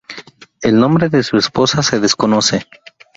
[0.63, 2.65] El nombre de su esposa se desconoce.